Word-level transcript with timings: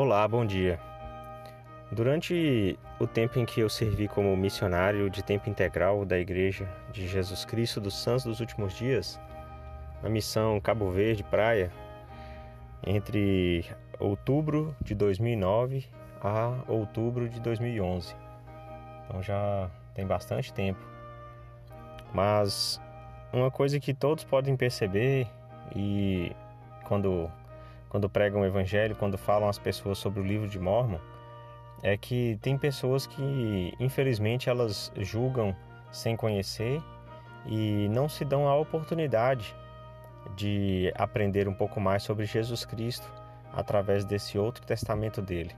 Olá, 0.00 0.28
bom 0.28 0.46
dia. 0.46 0.78
Durante 1.90 2.78
o 3.00 3.06
tempo 3.08 3.36
em 3.40 3.44
que 3.44 3.58
eu 3.58 3.68
servi 3.68 4.06
como 4.06 4.36
missionário 4.36 5.10
de 5.10 5.24
tempo 5.24 5.50
integral 5.50 6.04
da 6.04 6.16
Igreja 6.16 6.68
de 6.92 7.08
Jesus 7.08 7.44
Cristo 7.44 7.80
dos 7.80 8.00
Santos 8.00 8.22
dos 8.22 8.38
Últimos 8.38 8.74
Dias, 8.74 9.20
na 10.00 10.08
missão 10.08 10.60
Cabo 10.60 10.88
Verde 10.92 11.24
Praia, 11.24 11.72
entre 12.86 13.66
outubro 13.98 14.72
de 14.80 14.94
2009 14.94 15.84
a 16.22 16.54
outubro 16.68 17.28
de 17.28 17.40
2011. 17.40 18.14
Então 19.04 19.20
já 19.20 19.68
tem 19.94 20.06
bastante 20.06 20.52
tempo. 20.52 20.80
Mas 22.14 22.80
uma 23.32 23.50
coisa 23.50 23.80
que 23.80 23.92
todos 23.92 24.22
podem 24.22 24.56
perceber 24.56 25.26
e 25.74 26.30
quando 26.84 27.28
quando 27.88 28.08
pregam 28.08 28.42
o 28.42 28.46
evangelho, 28.46 28.94
quando 28.96 29.16
falam 29.16 29.48
às 29.48 29.58
pessoas 29.58 29.98
sobre 29.98 30.20
o 30.20 30.24
livro 30.24 30.48
de 30.48 30.58
Mormon, 30.58 30.98
é 31.82 31.96
que 31.96 32.38
tem 32.42 32.58
pessoas 32.58 33.06
que, 33.06 33.74
infelizmente, 33.78 34.48
elas 34.48 34.92
julgam 34.96 35.54
sem 35.90 36.16
conhecer 36.16 36.82
e 37.46 37.88
não 37.90 38.08
se 38.08 38.24
dão 38.24 38.48
a 38.48 38.56
oportunidade 38.56 39.54
de 40.36 40.92
aprender 40.96 41.48
um 41.48 41.54
pouco 41.54 41.80
mais 41.80 42.02
sobre 42.02 42.26
Jesus 42.26 42.64
Cristo 42.64 43.10
através 43.52 44.04
desse 44.04 44.38
outro 44.38 44.66
testamento 44.66 45.22
dele. 45.22 45.54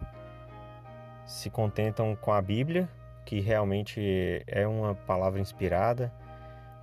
Se 1.27 1.51
contentam 1.51 2.15
com 2.15 2.33
a 2.33 2.41
Bíblia, 2.41 2.89
que 3.25 3.41
realmente 3.41 4.43
é 4.47 4.67
uma 4.67 4.95
palavra 4.95 5.41
inspirada 5.41 6.13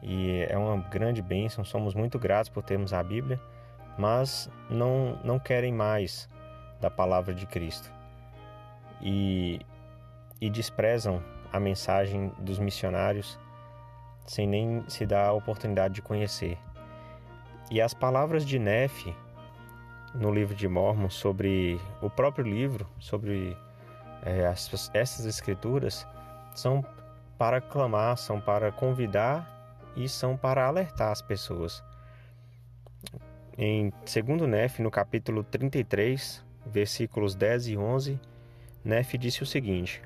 e 0.02 0.46
é 0.50 0.58
uma 0.58 0.78
grande 0.78 1.22
bênção. 1.22 1.64
Somos 1.64 1.94
muito 1.94 2.20
gratos 2.20 2.50
por 2.50 2.64
termos 2.64 2.94
a 2.94 3.02
Bíblia 3.02 3.40
mas 3.98 4.50
não, 4.70 5.20
não 5.24 5.40
querem 5.40 5.74
mais 5.74 6.30
da 6.80 6.90
palavra 6.90 7.34
de 7.34 7.46
Cristo 7.46 7.92
e, 9.02 9.60
e 10.40 10.50
desprezam 10.50 11.24
a 11.52 11.60
mensagem 11.60 12.32
dos 12.40 12.60
missionários 12.60 13.40
sem 14.26 14.46
nem 14.46 14.84
se 14.88 15.06
dar 15.06 15.28
a 15.28 15.34
oportunidade 15.34 15.96
de 15.96 16.02
conhecer. 16.02 16.58
E 17.72 17.82
as 17.82 17.94
palavras 17.94 18.46
de 18.46 18.60
Nefe 18.60 19.16
no 20.14 20.32
livro 20.32 20.54
de 20.56 20.68
Mormon 20.68 21.10
sobre 21.10 21.80
o 22.02 22.10
próprio 22.10 22.46
livro, 22.46 22.86
sobre 23.00 23.58
é, 24.24 24.42
essas, 24.42 24.92
essas 24.94 25.26
escrituras, 25.26 26.06
são 26.54 26.86
para 27.38 27.62
clamar, 27.62 28.18
são 28.18 28.42
para 28.42 28.72
convidar 28.72 29.48
e 29.96 30.10
são 30.10 30.36
para 30.36 30.66
alertar 30.66 31.12
as 31.12 31.22
pessoas 31.22 31.84
em 33.60 33.92
2 34.06 34.48
Nef, 34.48 34.84
no 34.84 34.92
capítulo 34.92 35.44
33, 35.44 36.46
versículos 36.64 37.34
10 37.34 37.70
e 37.70 37.78
11, 37.78 38.20
Nef 38.86 39.18
disse 39.18 39.42
o 39.42 39.48
seguinte: 39.48 40.00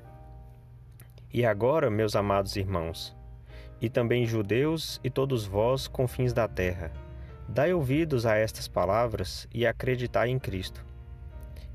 E 1.30 1.44
agora, 1.44 1.90
meus 1.90 2.16
amados 2.16 2.56
irmãos, 2.56 3.14
e 3.78 3.90
também 3.90 4.24
judeus 4.24 4.98
e 5.04 5.10
todos 5.10 5.44
vós, 5.44 5.86
confins 5.86 6.32
da 6.32 6.48
terra, 6.48 6.90
dai 7.46 7.74
ouvidos 7.74 8.24
a 8.24 8.36
estas 8.36 8.68
palavras 8.68 9.46
e 9.52 9.66
acreditai 9.66 10.30
em 10.30 10.38
Cristo. 10.38 10.82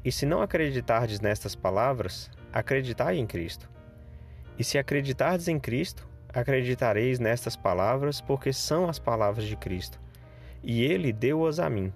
E 0.04 0.12
se 0.12 0.26
não 0.26 0.42
acreditardes 0.42 1.20
nestas 1.20 1.54
palavras, 1.54 2.32
acreditai 2.52 3.20
em 3.20 3.28
Cristo. 3.28 3.70
E 4.58 4.64
se 4.64 4.80
acreditardes 4.80 5.48
em 5.48 5.60
Cristo, 5.60 6.08
acreditareis 6.34 7.20
nestas 7.20 7.56
palavras, 7.56 8.20
porque 8.20 8.52
são 8.52 8.90
as 8.90 8.98
palavras 8.98 9.46
de 9.46 9.56
Cristo 9.56 10.00
e 10.64 10.84
ele 10.84 11.12
deu-as 11.12 11.60
a 11.60 11.70
mim. 11.70 11.92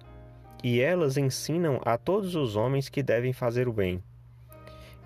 E 0.62 0.80
elas 0.80 1.16
ensinam 1.16 1.80
a 1.84 1.98
todos 1.98 2.34
os 2.34 2.56
homens 2.56 2.88
que 2.88 3.02
devem 3.02 3.32
fazer 3.32 3.68
o 3.68 3.72
bem. 3.72 4.02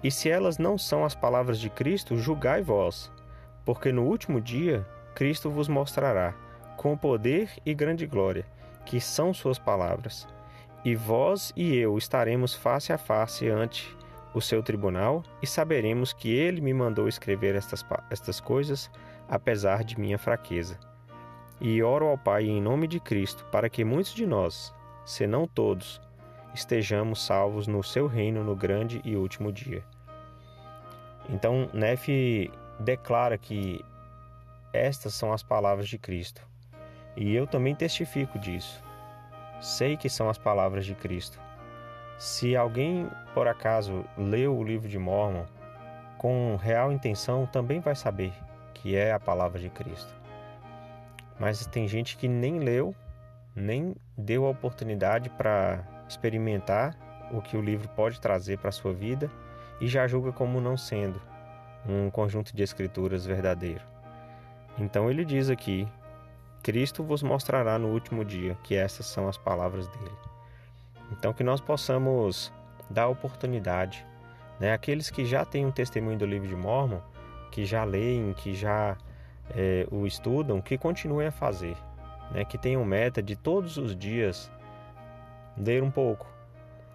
E 0.02 0.10
se 0.10 0.28
elas 0.28 0.58
não 0.58 0.76
são 0.76 1.04
as 1.04 1.14
palavras 1.14 1.58
de 1.58 1.70
Cristo, 1.70 2.16
julgai 2.16 2.62
vós, 2.62 3.10
porque 3.64 3.90
no 3.90 4.04
último 4.04 4.40
dia 4.40 4.86
Cristo 5.14 5.50
vos 5.50 5.68
mostrará, 5.68 6.34
com 6.76 6.96
poder 6.96 7.50
e 7.64 7.74
grande 7.74 8.06
glória, 8.06 8.44
que 8.84 9.00
são 9.00 9.32
suas 9.32 9.58
palavras. 9.58 10.28
E 10.84 10.94
vós 10.94 11.52
e 11.56 11.74
eu 11.74 11.96
estaremos 11.96 12.54
face 12.54 12.92
a 12.92 12.98
face 12.98 13.48
ante 13.48 13.96
o 14.34 14.40
seu 14.40 14.62
tribunal, 14.62 15.24
e 15.42 15.46
saberemos 15.46 16.12
que 16.12 16.28
ele 16.28 16.60
me 16.60 16.74
mandou 16.74 17.08
escrever 17.08 17.54
estas, 17.54 17.84
estas 18.10 18.38
coisas, 18.38 18.90
apesar 19.26 19.82
de 19.82 19.98
minha 19.98 20.18
fraqueza. 20.18 20.78
E 21.60 21.82
oro 21.82 22.06
ao 22.06 22.18
Pai 22.18 22.44
em 22.44 22.60
nome 22.60 22.86
de 22.86 23.00
Cristo, 23.00 23.44
para 23.50 23.68
que 23.70 23.84
muitos 23.84 24.14
de 24.14 24.26
nós, 24.26 24.74
se 25.04 25.26
não 25.26 25.46
todos, 25.46 26.00
estejamos 26.52 27.24
salvos 27.24 27.66
no 27.66 27.82
seu 27.82 28.06
reino 28.06 28.44
no 28.44 28.54
grande 28.54 29.00
e 29.04 29.16
último 29.16 29.52
dia. 29.52 29.82
Então, 31.28 31.68
Nefe 31.72 32.50
declara 32.78 33.38
que 33.38 33.84
estas 34.72 35.14
são 35.14 35.32
as 35.32 35.42
palavras 35.42 35.88
de 35.88 35.98
Cristo. 35.98 36.46
E 37.16 37.34
eu 37.34 37.46
também 37.46 37.74
testifico 37.74 38.38
disso. 38.38 38.82
Sei 39.60 39.96
que 39.96 40.08
são 40.08 40.28
as 40.28 40.36
palavras 40.36 40.84
de 40.84 40.94
Cristo. 40.94 41.40
Se 42.18 42.54
alguém, 42.54 43.08
por 43.34 43.48
acaso, 43.48 44.04
leu 44.16 44.56
o 44.56 44.62
livro 44.64 44.88
de 44.88 44.98
Mormon 44.98 45.46
com 46.18 46.56
real 46.56 46.92
intenção, 46.92 47.46
também 47.46 47.80
vai 47.80 47.94
saber 47.94 48.32
que 48.74 48.96
é 48.96 49.12
a 49.12 49.20
palavra 49.20 49.58
de 49.58 49.70
Cristo. 49.70 50.14
Mas 51.38 51.66
tem 51.66 51.86
gente 51.86 52.16
que 52.16 52.28
nem 52.28 52.58
leu, 52.58 52.94
nem 53.54 53.94
deu 54.16 54.46
a 54.46 54.50
oportunidade 54.50 55.30
para 55.30 55.84
experimentar 56.08 56.96
o 57.32 57.42
que 57.42 57.56
o 57.56 57.60
livro 57.60 57.88
pode 57.90 58.20
trazer 58.20 58.58
para 58.58 58.68
a 58.68 58.72
sua 58.72 58.92
vida 58.92 59.30
e 59.80 59.88
já 59.88 60.06
julga 60.06 60.32
como 60.32 60.60
não 60.60 60.76
sendo 60.76 61.20
um 61.86 62.10
conjunto 62.10 62.54
de 62.54 62.62
escrituras 62.62 63.26
verdadeiro. 63.26 63.82
Então 64.78 65.10
ele 65.10 65.24
diz 65.24 65.50
aqui: 65.50 65.86
Cristo 66.62 67.02
vos 67.02 67.22
mostrará 67.22 67.78
no 67.78 67.88
último 67.88 68.24
dia 68.24 68.56
que 68.62 68.74
essas 68.74 69.06
são 69.06 69.28
as 69.28 69.36
palavras 69.36 69.86
dele. 69.88 70.16
Então 71.12 71.32
que 71.32 71.44
nós 71.44 71.60
possamos 71.60 72.52
dar 72.90 73.08
oportunidade, 73.08 74.04
né? 74.58 74.72
Aqueles 74.72 75.10
que 75.10 75.24
já 75.24 75.44
têm 75.44 75.66
um 75.66 75.70
testemunho 75.70 76.18
do 76.18 76.26
livro 76.26 76.48
de 76.48 76.56
Mormon, 76.56 77.00
que 77.50 77.64
já 77.64 77.84
leem, 77.84 78.32
que 78.32 78.54
já 78.54 78.96
é, 79.54 79.86
o 79.90 80.06
estudam, 80.06 80.60
que 80.60 80.76
continuem 80.76 81.28
a 81.28 81.32
fazer, 81.32 81.76
né? 82.30 82.44
que 82.44 82.58
tenham 82.58 82.84
meta 82.84 83.22
de 83.22 83.36
todos 83.36 83.76
os 83.76 83.96
dias 83.96 84.50
ler 85.56 85.82
um 85.82 85.90
pouco, 85.90 86.26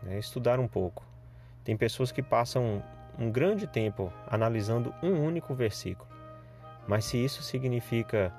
né? 0.03 0.19
estudar 0.19 0.59
um 0.59 0.67
pouco. 0.67 1.03
Tem 1.63 1.77
pessoas 1.77 2.11
que 2.11 2.21
passam 2.21 2.83
um 3.19 3.31
grande 3.31 3.67
tempo 3.67 4.11
analisando 4.27 4.93
um 5.01 5.23
único 5.23 5.53
versículo, 5.53 6.09
mas 6.87 7.05
se 7.05 7.23
isso 7.23 7.43
significa 7.43 8.33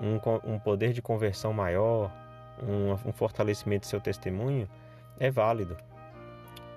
um, 0.00 0.18
um 0.54 0.58
poder 0.58 0.92
de 0.92 1.02
conversão 1.02 1.52
maior, 1.52 2.10
um, 2.62 2.92
um 3.08 3.12
fortalecimento 3.12 3.86
do 3.86 3.90
seu 3.90 4.00
testemunho, 4.00 4.68
é 5.18 5.30
válido. 5.30 5.76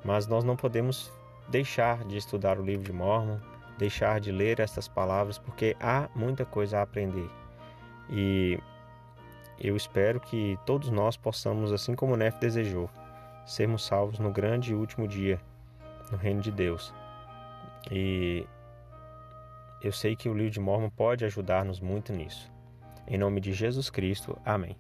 Mas 0.03 0.27
nós 0.27 0.43
não 0.43 0.55
podemos 0.55 1.11
deixar 1.47 2.03
de 2.05 2.17
estudar 2.17 2.59
o 2.59 2.63
livro 2.63 2.83
de 2.83 2.93
Mormon, 2.93 3.37
deixar 3.77 4.19
de 4.19 4.31
ler 4.31 4.59
estas 4.59 4.87
palavras, 4.87 5.37
porque 5.37 5.75
há 5.79 6.09
muita 6.15 6.45
coisa 6.45 6.79
a 6.79 6.81
aprender. 6.81 7.29
E 8.09 8.59
eu 9.59 9.75
espero 9.75 10.19
que 10.19 10.57
todos 10.65 10.89
nós 10.89 11.17
possamos, 11.17 11.71
assim 11.71 11.95
como 11.95 12.15
Nef 12.15 12.37
desejou, 12.39 12.89
sermos 13.45 13.85
salvos 13.85 14.19
no 14.19 14.31
grande 14.31 14.71
e 14.71 14.75
último 14.75 15.07
dia, 15.07 15.39
no 16.11 16.17
reino 16.17 16.41
de 16.41 16.51
Deus. 16.51 16.93
E 17.91 18.45
eu 19.81 19.91
sei 19.91 20.15
que 20.15 20.27
o 20.27 20.33
livro 20.33 20.51
de 20.51 20.59
Mormon 20.59 20.89
pode 20.89 21.25
ajudar-nos 21.25 21.79
muito 21.79 22.11
nisso. 22.11 22.51
Em 23.07 23.17
nome 23.17 23.39
de 23.39 23.53
Jesus 23.53 23.89
Cristo, 23.89 24.37
amém. 24.43 24.75